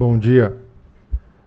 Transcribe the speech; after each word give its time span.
Bom 0.00 0.16
dia. 0.16 0.56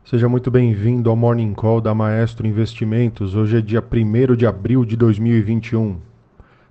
Seja 0.05 0.29
muito 0.29 0.51
bem-vindo 0.51 1.09
ao 1.09 1.15
Morning 1.15 1.55
Call 1.55 1.81
da 1.81 1.95
Maestro 1.95 2.45
Investimentos. 2.45 3.33
Hoje 3.33 3.57
é 3.57 3.61
dia 3.61 3.83
1 3.83 4.35
de 4.35 4.45
abril 4.45 4.85
de 4.85 4.95
2021. 4.95 5.97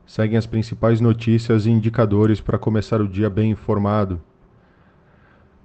Seguem 0.07 0.39
as 0.39 0.47
principais 0.47 1.01
notícias 1.01 1.67
e 1.67 1.73
indicadores 1.73 2.41
para 2.41 2.57
começar 2.57 3.01
o 3.01 3.09
dia 3.09 3.29
bem 3.29 3.51
informado. 3.51 4.21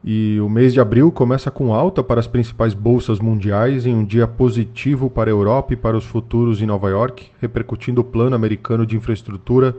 E 0.04 0.40
o 0.40 0.50
mês 0.50 0.74
de 0.74 0.82
abril 0.82 1.12
começa 1.12 1.52
com 1.52 1.72
alta 1.72 2.04
para 2.04 2.20
as 2.20 2.26
principais 2.26 2.74
bolsas 2.74 3.20
mundiais 3.20 3.86
em 3.86 3.94
um 3.94 4.04
dia 4.04 4.28
positivo 4.28 5.12
para 5.12 5.30
a 5.30 5.34
Europa 5.34 5.74
e 5.74 5.78
para 5.78 5.96
os 5.96 6.04
futuros 6.04 6.60
em 6.64 6.66
Nova 6.66 6.90
York, 6.90 7.30
repercutindo 7.40 8.02
o 8.02 8.04
plano 8.04 8.36
americano 8.36 8.88
de 8.88 8.98
infraestrutura 8.98 9.78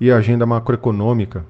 e 0.00 0.12
a 0.12 0.18
agenda 0.18 0.46
macroeconômica. 0.46 1.44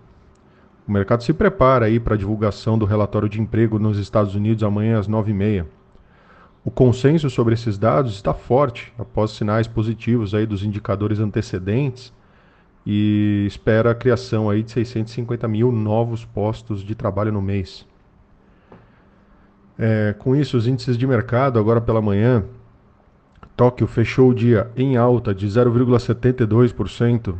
O 0.87 0.93
mercado 0.93 1.23
se 1.23 1.33
prepara 1.33 1.87
aí 1.87 2.01
para 2.01 2.15
a 2.15 2.19
divulgação 2.19 2.77
do 2.77 2.85
relatório 2.85 3.29
de 3.29 3.41
emprego 3.41 3.79
nos 3.79 3.99
Estados 3.99 4.35
Unidos 4.35 4.65
amanhã 4.65 4.99
às 4.99 5.09
9h30. 5.09 5.67
O 6.65 6.71
consenso 6.71 7.29
sobre 7.29 7.55
esses 7.55 7.77
dados 7.79 8.15
está 8.15 8.33
forte 8.33 8.93
após 8.99 9.33
sinais 9.33 9.67
positivos 9.67 10.35
aí 10.35 10.47
dos 10.47 10.63
indicadores 10.63 11.19
antecedentes 11.19 12.13
e 12.87 13.45
espera 13.47 13.91
a 13.91 13.95
criação 13.95 14.49
aí 14.51 14.63
de 14.63 14.73
650 14.73 15.47
mil 15.49 15.73
novos 15.73 16.25
postos 16.25 16.83
de 16.83 16.95
trabalho 16.95 17.33
no 17.33 17.43
mês. 17.43 17.87
É, 19.79 20.15
com 20.19 20.37
isso, 20.37 20.57
os 20.57 20.67
índices 20.67 20.97
de 20.97 21.07
mercado, 21.07 21.59
agora 21.59 21.81
pela 21.81 22.03
manhã, 22.03 22.45
Tóquio 23.57 23.87
fechou 23.87 24.31
o 24.31 24.35
dia 24.35 24.71
em 24.77 24.97
alta 24.97 25.35
de 25.35 25.47
0,72%, 25.47 27.35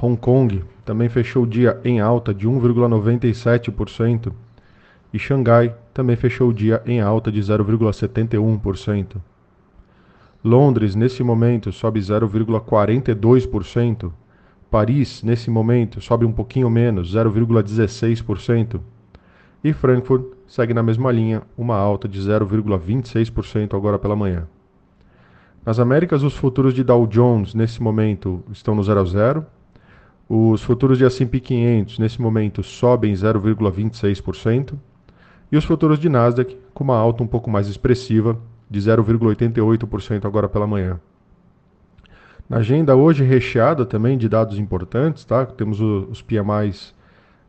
Hong 0.00 0.16
Kong 0.16 0.62
também 0.84 1.08
fechou 1.08 1.42
o 1.42 1.46
dia 1.46 1.80
em 1.84 1.98
alta 2.00 2.32
de 2.32 2.48
1,97% 2.48 4.32
e 5.12 5.18
Xangai 5.18 5.74
também 5.92 6.14
fechou 6.16 6.50
o 6.50 6.54
dia 6.54 6.80
em 6.86 7.00
alta 7.00 7.32
de 7.32 7.40
0,71%. 7.40 9.16
Londres, 10.44 10.94
nesse 10.94 11.24
momento, 11.24 11.72
sobe 11.72 11.98
0,42%. 12.00 14.12
Paris, 14.70 15.22
nesse 15.22 15.50
momento, 15.50 16.00
sobe 16.00 16.24
um 16.24 16.32
pouquinho 16.32 16.70
menos, 16.70 17.14
0,16%. 17.14 18.80
E 19.64 19.72
Frankfurt 19.72 20.24
segue 20.46 20.72
na 20.72 20.82
mesma 20.82 21.10
linha, 21.10 21.42
uma 21.56 21.76
alta 21.76 22.06
de 22.06 22.20
0,26% 22.20 23.74
agora 23.74 23.98
pela 23.98 24.14
manhã. 24.14 24.46
Nas 25.66 25.80
Américas, 25.80 26.22
os 26.22 26.36
futuros 26.36 26.72
de 26.72 26.84
Dow 26.84 27.06
Jones, 27.06 27.54
nesse 27.54 27.82
momento, 27.82 28.44
estão 28.52 28.74
no 28.74 28.82
0 28.82 29.00
a 29.00 29.04
0. 29.04 29.46
Os 30.28 30.62
futuros 30.62 30.98
de 30.98 31.06
S&P 31.06 31.40
500, 31.40 31.98
nesse 31.98 32.20
momento, 32.20 32.62
sobem 32.62 33.14
0,26%. 33.14 34.74
E 35.50 35.56
os 35.56 35.64
futuros 35.64 35.98
de 35.98 36.08
Nasdaq, 36.08 36.58
com 36.74 36.84
uma 36.84 36.96
alta 36.96 37.22
um 37.22 37.26
pouco 37.26 37.50
mais 37.50 37.66
expressiva, 37.66 38.38
de 38.70 38.78
0,88% 38.78 40.26
agora 40.26 40.46
pela 40.46 40.66
manhã. 40.66 41.00
Na 42.46 42.58
agenda 42.58 42.94
hoje 42.94 43.24
recheada 43.24 43.86
também 43.86 44.18
de 44.18 44.28
dados 44.28 44.58
importantes, 44.58 45.24
tá? 45.24 45.46
Temos 45.46 45.80
os 45.80 46.20
PMIs 46.20 46.94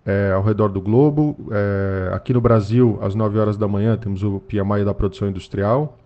é, 0.05 0.31
ao 0.33 0.41
redor 0.41 0.69
do 0.69 0.81
globo. 0.81 1.38
É, 1.52 2.11
aqui 2.14 2.33
no 2.33 2.39
Brasil, 2.39 2.97
às 3.02 3.14
9 3.14 3.38
horas 3.39 3.58
da 3.58 3.67
manhã, 3.67 3.97
temos 3.97 4.23
o 4.23 4.39
PMI 4.39 4.86
da 4.86 4.93
produção 4.93 5.27
industrial. 5.27 5.97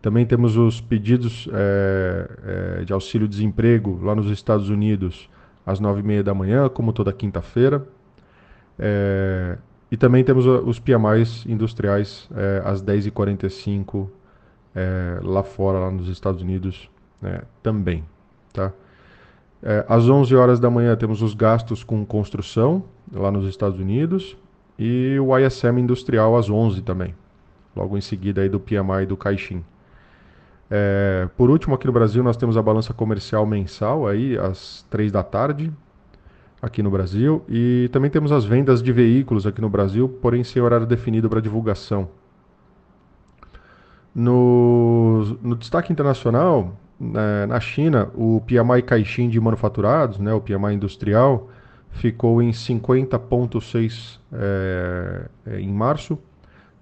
Também 0.00 0.24
temos 0.24 0.56
os 0.56 0.80
pedidos 0.80 1.48
é, 1.52 2.78
é 2.80 2.84
de 2.84 2.92
auxílio-desemprego 2.92 3.98
lá 4.04 4.14
nos 4.14 4.30
Estados 4.30 4.70
Unidos 4.70 5.28
às 5.66 5.80
9h30 5.80 6.22
da 6.22 6.32
manhã, 6.32 6.68
como 6.68 6.92
toda 6.92 7.12
quinta-feira. 7.12 7.86
É, 8.78 9.58
e 9.90 9.96
também 9.96 10.22
temos 10.22 10.46
os 10.46 10.78
PMIs 10.78 11.44
industriais 11.46 12.28
é, 12.34 12.62
às 12.64 12.82
10h45 12.82 14.08
lá 15.22 15.42
fora, 15.42 15.78
lá 15.78 15.90
nos 15.90 16.06
Estados 16.08 16.42
Unidos 16.42 16.90
né, 17.20 17.40
também. 17.62 18.04
Tá? 18.52 18.72
às 19.88 20.06
11 20.06 20.36
horas 20.36 20.60
da 20.60 20.68
manhã 20.68 20.94
temos 20.94 21.22
os 21.22 21.32
gastos 21.32 21.82
com 21.82 22.04
construção, 22.04 22.84
lá 23.10 23.30
nos 23.30 23.48
Estados 23.48 23.80
Unidos, 23.80 24.36
e 24.78 25.18
o 25.18 25.36
ISM 25.38 25.78
industrial 25.78 26.36
às 26.36 26.50
11 26.50 26.82
também, 26.82 27.14
logo 27.74 27.96
em 27.96 28.00
seguida 28.02 28.42
aí 28.42 28.48
do 28.48 28.60
PMI 28.60 29.06
do 29.08 29.16
Caixin. 29.16 29.64
É, 30.70 31.28
por 31.36 31.50
último, 31.50 31.74
aqui 31.74 31.86
no 31.86 31.92
Brasil, 31.92 32.22
nós 32.22 32.36
temos 32.36 32.56
a 32.56 32.62
balança 32.62 32.92
comercial 32.92 33.46
mensal 33.46 34.06
aí 34.06 34.36
às 34.36 34.84
3 34.90 35.12
da 35.12 35.22
tarde, 35.22 35.72
aqui 36.60 36.82
no 36.82 36.90
Brasil, 36.90 37.44
e 37.48 37.88
também 37.92 38.10
temos 38.10 38.32
as 38.32 38.44
vendas 38.44 38.82
de 38.82 38.92
veículos 38.92 39.46
aqui 39.46 39.60
no 39.60 39.68
Brasil, 39.68 40.08
porém 40.08 40.42
sem 40.42 40.60
horário 40.60 40.86
definido 40.86 41.28
para 41.28 41.40
divulgação. 41.40 42.08
No, 44.14 45.38
no 45.42 45.54
destaque 45.54 45.92
internacional, 45.92 46.74
né, 46.98 47.46
na 47.46 47.60
China, 47.60 48.10
o 48.14 48.40
PMI 48.40 48.82
Caixin 48.82 49.28
de 49.28 49.38
manufaturados, 49.38 50.18
né, 50.18 50.32
o 50.32 50.40
PMI 50.40 50.74
industrial, 50.74 51.50
ficou 51.90 52.42
em 52.42 52.50
50,6 52.50 54.18
é, 54.32 55.28
é, 55.46 55.60
em 55.60 55.72
março, 55.72 56.18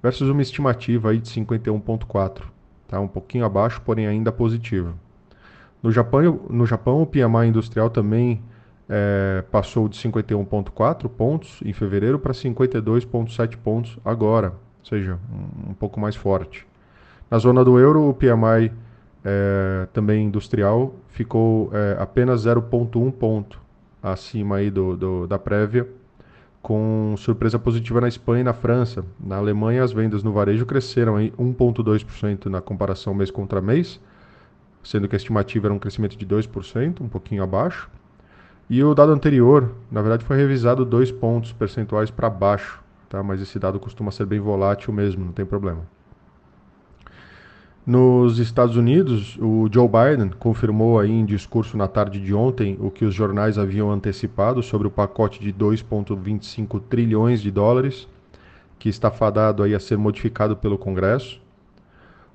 versus 0.03 0.29
uma 0.29 0.43
estimativa 0.43 1.11
aí 1.11 1.19
de 1.19 1.29
51,4. 1.29 2.54
Tá? 2.89 3.01
Um 3.01 3.09
pouquinho 3.09 3.45
abaixo, 3.45 3.81
porém 3.83 4.07
ainda 4.07 4.31
positivo. 4.31 4.95
No 5.83 5.91
Japão, 5.91 6.41
no 6.49 6.65
Japão 6.65 7.03
o 7.03 7.07
PMI 7.07 7.49
industrial 7.49 7.91
também 7.91 8.43
é, 8.89 9.43
passou 9.51 9.89
de 9.89 9.97
51,4 9.99 11.09
pontos 11.09 11.61
em 11.65 11.73
fevereiro 11.73 12.19
para 12.19 12.33
52,7 12.33 13.57
pontos 13.57 13.99
agora, 14.05 14.49
ou 14.51 14.87
seja, 14.87 15.19
um, 15.31 15.71
um, 15.71 15.75
pouco 15.75 15.99
mais 15.99 16.17
forte. 16.17 16.67
Na 17.31 17.39
zona 17.39 17.65
do 17.65 17.79
euro, 17.79 18.09
o 18.09 18.15
PMI 18.15 18.73
é, 19.25 19.89
também 19.93 20.27
industrial 20.27 20.95
ficou 21.09 21.71
é, 21.73 21.97
apenas 21.99 22.45
0,1 22.45 23.13
ponto 23.13 23.61
acima 24.03 24.57
aí 24.57 24.71
do, 24.71 24.97
do, 24.97 25.27
da 25.27 25.39
prévia, 25.39 25.89
com 26.65 27.15
surpresa 27.19 27.59
positiva 27.59 28.01
na 28.01 28.09
Espanha 28.09 28.41
e 28.41 28.45
na 28.45 28.55
França. 28.55 29.05
Na 29.21 29.37
Alemanha, 29.37 29.85
as 29.85 29.93
vendas 29.93 30.23
no 30.23 30.33
varejo 30.33 30.65
cresceram 30.65 31.17
1,2% 31.17 32.47
na 32.47 32.63
comparação 32.63 33.13
mês 33.13 33.31
contra 33.31 33.61
mês, 33.61 34.01
sendo 34.83 35.07
que 35.07 35.15
a 35.15 35.19
estimativa 35.19 35.67
era 35.67 35.75
um 35.75 35.79
crescimento 35.79 36.17
de 36.17 36.25
2%, 36.25 37.03
um 37.03 37.09
pouquinho 37.09 37.43
abaixo. 37.43 37.91
E 38.71 38.83
o 38.83 38.95
dado 38.95 39.13
anterior, 39.13 39.73
na 39.93 40.01
verdade, 40.01 40.25
foi 40.25 40.39
revisado 40.39 40.87
dois 40.87 41.13
pontos 41.13 41.53
percentuais 41.53 42.11
para 42.11 42.31
baixo, 42.31 42.83
tá? 43.11 43.23
mas 43.23 43.43
esse 43.43 43.59
dado 43.59 43.79
costuma 43.79 44.11
ser 44.11 44.25
bem 44.25 44.41
volátil 44.41 44.91
mesmo, 44.91 45.23
não 45.23 45.33
tem 45.33 45.45
problema. 45.45 45.83
Nos 47.87 48.39
Estados 48.39 48.77
Unidos, 48.79 49.37
o 49.39 49.69
Joe 49.71 49.87
Biden 49.87 50.31
confirmou 50.39 50.99
aí 50.99 51.11
em 51.11 51.27
discurso 51.27 51.77
na 51.77 51.87
tarde 51.87 52.19
de 52.19 52.33
ontem 52.33 52.79
o 52.81 52.91
que 52.91 53.05
os 53.05 53.15
jornais 53.15 53.59
haviam 53.59 53.91
antecipado 53.91 54.63
sobre 54.63 54.87
o 54.87 54.91
pacote 54.91 55.39
de 55.39 55.53
2,25 55.53 56.81
trilhões 56.89 57.43
de 57.43 57.51
dólares 57.51 58.09
que 58.79 58.89
está 58.89 59.11
fadado 59.11 59.63
aí 59.63 59.75
a 59.75 59.81
ser 59.81 59.99
modificado 59.99 60.57
pelo 60.57 60.79
Congresso. 60.79 61.39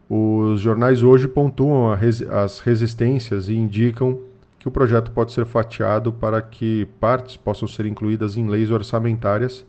Os 0.08 0.62
jornais 0.62 1.02
hoje 1.02 1.28
pontuam 1.28 1.94
as 1.94 2.60
resistências 2.60 3.50
e 3.50 3.56
indicam 3.56 4.20
que 4.60 4.68
o 4.68 4.72
projeto 4.72 5.10
pode 5.10 5.32
ser 5.32 5.48
fatiado 5.48 6.14
para 6.14 6.44
que 6.44 6.88
partes 7.00 7.38
possam 7.38 7.68
ser 7.68 7.88
incluídas 7.88 8.38
em 8.38 8.48
leis 8.48 8.70
orçamentárias 8.70 9.66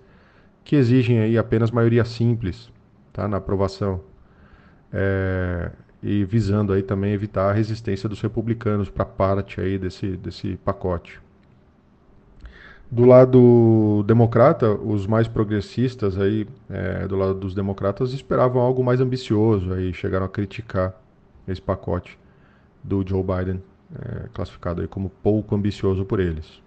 que 0.62 0.76
exigem 0.76 1.20
aí 1.20 1.38
apenas 1.38 1.70
maioria 1.70 2.04
simples 2.04 2.70
tá, 3.14 3.26
na 3.26 3.38
aprovação 3.38 4.09
é, 4.92 5.70
e 6.02 6.24
visando 6.24 6.72
aí 6.72 6.82
também 6.82 7.12
evitar 7.12 7.50
a 7.50 7.52
resistência 7.52 8.08
dos 8.08 8.20
republicanos 8.20 8.88
para 8.88 9.04
parte 9.04 9.60
aí 9.60 9.78
desse, 9.78 10.16
desse 10.16 10.56
pacote. 10.64 11.20
Do 12.90 13.04
lado 13.04 14.02
democrata, 14.04 14.72
os 14.72 15.06
mais 15.06 15.28
progressistas 15.28 16.18
aí, 16.18 16.46
é, 16.68 17.06
do 17.06 17.14
lado 17.14 17.34
dos 17.34 17.54
democratas, 17.54 18.12
esperavam 18.12 18.60
algo 18.60 18.82
mais 18.82 19.00
ambicioso 19.00 19.72
aí, 19.72 19.94
chegaram 19.94 20.26
a 20.26 20.28
criticar 20.28 21.00
esse 21.46 21.62
pacote 21.62 22.18
do 22.82 23.06
Joe 23.06 23.22
Biden, 23.22 23.62
é, 23.94 24.28
classificado 24.34 24.80
aí 24.80 24.88
como 24.88 25.08
pouco 25.22 25.54
ambicioso 25.54 26.04
por 26.04 26.18
eles. 26.18 26.60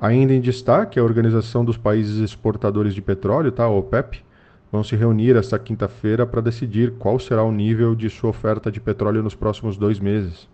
Ainda 0.00 0.32
em 0.32 0.40
destaque, 0.40 0.98
a 0.98 1.04
Organização 1.04 1.64
dos 1.64 1.76
Países 1.76 2.18
Exportadores 2.18 2.94
de 2.94 3.02
Petróleo, 3.02 3.52
tá, 3.52 3.64
a 3.64 3.70
OPEP, 3.70 4.24
vão 4.70 4.84
se 4.84 4.94
reunir 4.94 5.36
esta 5.36 5.58
quinta-feira 5.58 6.26
para 6.26 6.40
decidir 6.40 6.92
qual 6.92 7.18
será 7.18 7.42
o 7.42 7.52
nível 7.52 7.94
de 7.94 8.08
sua 8.08 8.30
oferta 8.30 8.70
de 8.70 8.80
petróleo 8.80 9.22
nos 9.22 9.34
próximos 9.34 9.76
dois 9.76 9.98
meses, 9.98 10.48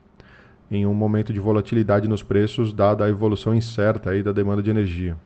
em 0.70 0.86
um 0.86 0.94
momento 0.94 1.32
de 1.32 1.40
volatilidade 1.40 2.08
nos 2.08 2.22
preços, 2.22 2.72
dada 2.72 3.04
a 3.04 3.08
evolução 3.08 3.54
incerta 3.54 4.10
aí 4.10 4.22
da 4.22 4.32
demanda 4.32 4.62
de 4.62 4.70
energia. 4.70 5.16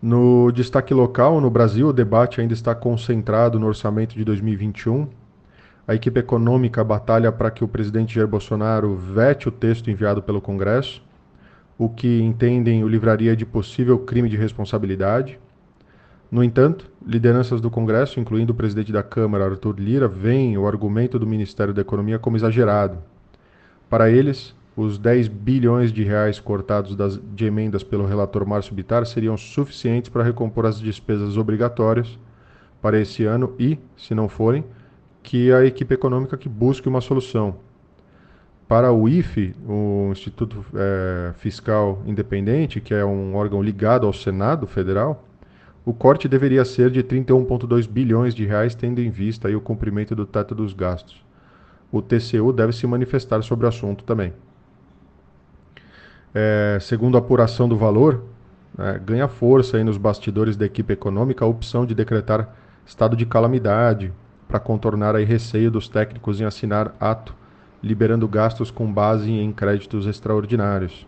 No 0.00 0.50
destaque 0.50 0.92
local, 0.92 1.40
no 1.40 1.48
Brasil, 1.48 1.86
o 1.86 1.92
debate 1.92 2.40
ainda 2.40 2.52
está 2.52 2.74
concentrado 2.74 3.60
no 3.60 3.68
orçamento 3.68 4.16
de 4.16 4.24
2021. 4.24 5.06
A 5.86 5.94
equipe 5.94 6.18
econômica 6.18 6.82
batalha 6.82 7.30
para 7.30 7.52
que 7.52 7.62
o 7.62 7.68
presidente 7.68 8.16
Jair 8.16 8.26
Bolsonaro 8.26 8.96
vete 8.96 9.48
o 9.48 9.52
texto 9.52 9.88
enviado 9.88 10.20
pelo 10.20 10.40
Congresso, 10.40 11.00
o 11.78 11.88
que 11.88 12.20
entendem 12.20 12.82
o 12.82 12.88
livraria 12.88 13.36
de 13.36 13.46
possível 13.46 13.96
crime 13.96 14.28
de 14.28 14.36
responsabilidade. 14.36 15.38
No 16.32 16.42
entanto, 16.42 16.90
lideranças 17.06 17.60
do 17.60 17.70
Congresso, 17.70 18.18
incluindo 18.18 18.54
o 18.54 18.56
presidente 18.56 18.90
da 18.90 19.02
Câmara, 19.02 19.44
Arthur 19.44 19.78
Lira, 19.78 20.08
veem 20.08 20.56
o 20.56 20.66
argumento 20.66 21.18
do 21.18 21.26
Ministério 21.26 21.74
da 21.74 21.82
Economia 21.82 22.18
como 22.18 22.38
exagerado. 22.38 22.96
Para 23.90 24.10
eles, 24.10 24.54
os 24.74 24.96
10 24.96 25.28
bilhões 25.28 25.92
de 25.92 26.02
reais 26.02 26.40
cortados 26.40 26.96
das, 26.96 27.20
de 27.34 27.44
emendas 27.44 27.82
pelo 27.82 28.06
relator 28.06 28.46
Márcio 28.46 28.74
Bitar 28.74 29.04
seriam 29.04 29.36
suficientes 29.36 30.08
para 30.08 30.22
recompor 30.22 30.64
as 30.64 30.80
despesas 30.80 31.36
obrigatórias 31.36 32.18
para 32.80 32.98
esse 32.98 33.26
ano 33.26 33.54
e, 33.58 33.78
se 33.94 34.14
não 34.14 34.26
forem, 34.26 34.64
que 35.22 35.52
a 35.52 35.66
equipe 35.66 35.92
econômica 35.92 36.38
que 36.38 36.48
busque 36.48 36.88
uma 36.88 37.02
solução. 37.02 37.56
Para 38.66 38.90
o 38.90 39.06
IFE, 39.06 39.54
o 39.68 40.08
Instituto 40.10 40.64
é, 40.74 41.34
Fiscal 41.34 42.00
Independente, 42.06 42.80
que 42.80 42.94
é 42.94 43.04
um 43.04 43.36
órgão 43.36 43.62
ligado 43.62 44.06
ao 44.06 44.14
Senado 44.14 44.66
Federal, 44.66 45.28
o 45.84 45.92
corte 45.92 46.28
deveria 46.28 46.64
ser 46.64 46.90
de 46.90 47.02
31,2 47.02 47.88
bilhões 47.88 48.34
de 48.34 48.44
reais, 48.44 48.74
tendo 48.74 49.00
em 49.00 49.10
vista 49.10 49.48
aí 49.48 49.56
o 49.56 49.60
cumprimento 49.60 50.14
do 50.14 50.24
teto 50.24 50.54
dos 50.54 50.72
gastos. 50.72 51.24
O 51.90 52.00
TCU 52.00 52.52
deve 52.52 52.72
se 52.72 52.86
manifestar 52.86 53.42
sobre 53.42 53.66
o 53.66 53.68
assunto 53.68 54.04
também. 54.04 54.32
É, 56.34 56.78
segundo 56.80 57.16
a 57.16 57.18
apuração 57.18 57.68
do 57.68 57.76
valor, 57.76 58.22
é, 58.78 58.98
ganha 58.98 59.28
força 59.28 59.76
aí 59.76 59.84
nos 59.84 59.98
bastidores 59.98 60.56
da 60.56 60.64
equipe 60.64 60.92
econômica 60.92 61.44
a 61.44 61.48
opção 61.48 61.84
de 61.84 61.94
decretar 61.94 62.54
estado 62.86 63.16
de 63.16 63.26
calamidade 63.26 64.12
para 64.48 64.58
contornar 64.58 65.14
aí 65.14 65.24
receio 65.24 65.70
dos 65.70 65.88
técnicos 65.88 66.40
em 66.40 66.44
assinar 66.44 66.94
ato 66.98 67.34
liberando 67.82 68.28
gastos 68.28 68.70
com 68.70 68.90
base 68.90 69.30
em 69.30 69.52
créditos 69.52 70.06
extraordinários. 70.06 71.06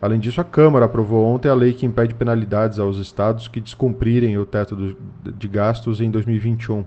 Além 0.00 0.20
disso, 0.20 0.40
a 0.40 0.44
Câmara 0.44 0.84
aprovou 0.84 1.24
ontem 1.24 1.48
a 1.48 1.54
lei 1.54 1.72
que 1.72 1.86
impede 1.86 2.14
penalidades 2.14 2.78
aos 2.78 2.98
estados 2.98 3.48
que 3.48 3.60
descumprirem 3.60 4.36
o 4.36 4.44
teto 4.44 4.76
do, 4.76 4.96
de 5.32 5.48
gastos 5.48 6.00
em 6.00 6.10
2021, 6.10 6.84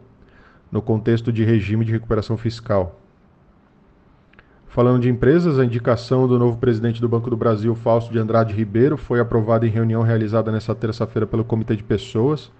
no 0.71 0.81
contexto 0.81 1.31
de 1.33 1.43
regime 1.43 1.83
de 1.83 1.91
recuperação 1.91 2.37
fiscal. 2.37 2.99
Falando 4.67 5.01
de 5.01 5.09
empresas, 5.09 5.57
a 5.57 5.65
indicação 5.65 6.27
do 6.27 6.37
novo 6.37 6.57
presidente 6.57 7.01
do 7.01 7.09
Banco 7.09 7.31
do 7.31 7.35
Brasil, 7.35 7.73
Fausto 7.73 8.13
de 8.13 8.19
Andrade 8.19 8.53
Ribeiro, 8.53 8.95
foi 8.97 9.19
aprovada 9.19 9.65
em 9.65 9.69
reunião 9.69 10.03
realizada 10.03 10.51
nesta 10.51 10.75
terça-feira 10.75 11.25
pelo 11.25 11.43
Comitê 11.43 11.75
de 11.75 11.83
Pessoas, 11.83 12.51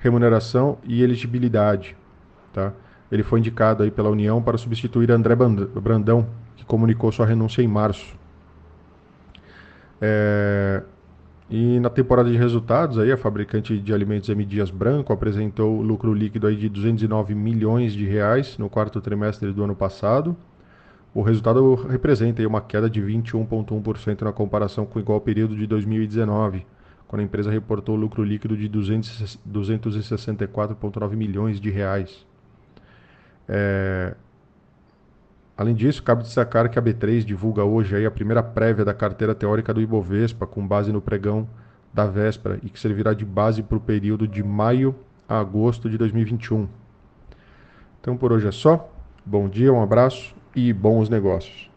Remuneração 0.00 0.78
e 0.82 1.04
Elegibilidade. 1.04 1.96
Tá? 2.52 2.72
Ele 3.12 3.22
foi 3.22 3.38
indicado 3.38 3.84
aí 3.84 3.92
pela 3.92 4.10
União 4.10 4.42
para 4.42 4.58
substituir 4.58 5.12
André 5.12 5.36
Brandão, 5.36 6.26
que 6.56 6.64
comunicou 6.64 7.12
sua 7.12 7.26
renúncia 7.26 7.62
em 7.62 7.68
março. 7.68 8.25
É, 10.00 10.82
e 11.48 11.78
na 11.78 11.88
temporada 11.88 12.28
de 12.28 12.36
resultados, 12.36 12.98
aí, 12.98 13.12
a 13.12 13.16
fabricante 13.16 13.78
de 13.78 13.94
alimentos 13.94 14.28
M. 14.28 14.44
Dias 14.44 14.68
Branco 14.70 15.12
apresentou 15.12 15.80
lucro 15.80 16.12
líquido 16.12 16.48
aí 16.48 16.56
de 16.56 16.68
209 16.68 17.36
milhões 17.36 17.92
de 17.92 18.04
reais 18.04 18.58
no 18.58 18.68
quarto 18.68 19.00
trimestre 19.00 19.52
do 19.52 19.62
ano 19.62 19.76
passado. 19.76 20.36
O 21.14 21.22
resultado 21.22 21.74
representa 21.74 22.42
aí 22.42 22.46
uma 22.46 22.60
queda 22.60 22.90
de 22.90 23.00
21,1% 23.00 24.22
na 24.22 24.32
comparação 24.32 24.84
com 24.84 24.98
o 24.98 25.02
igual 25.02 25.20
período 25.20 25.54
de 25.56 25.64
2019, 25.66 26.66
quando 27.06 27.20
a 27.20 27.24
empresa 27.24 27.48
reportou 27.50 27.94
lucro 27.94 28.24
líquido 28.24 28.56
de 28.56 28.68
264,9 28.68 31.16
milhões 31.16 31.60
de 31.60 31.70
reais. 31.70 32.26
É, 33.48 34.16
Além 35.56 35.74
disso, 35.74 36.02
cabe 36.02 36.22
destacar 36.22 36.68
que 36.68 36.78
a 36.78 36.82
B3 36.82 37.24
divulga 37.24 37.64
hoje 37.64 38.04
a 38.04 38.10
primeira 38.10 38.42
prévia 38.42 38.84
da 38.84 38.92
carteira 38.92 39.34
teórica 39.34 39.72
do 39.72 39.80
Ibovespa, 39.80 40.46
com 40.46 40.66
base 40.66 40.92
no 40.92 41.00
pregão 41.00 41.48
da 41.94 42.06
véspera 42.06 42.60
e 42.62 42.68
que 42.68 42.78
servirá 42.78 43.14
de 43.14 43.24
base 43.24 43.62
para 43.62 43.78
o 43.78 43.80
período 43.80 44.28
de 44.28 44.42
maio 44.42 44.94
a 45.26 45.38
agosto 45.40 45.88
de 45.88 45.96
2021. 45.96 46.68
Então 48.00 48.16
por 48.16 48.32
hoje 48.32 48.46
é 48.46 48.52
só. 48.52 48.92
Bom 49.24 49.48
dia, 49.48 49.72
um 49.72 49.82
abraço 49.82 50.34
e 50.54 50.72
bons 50.74 51.08
negócios. 51.08 51.70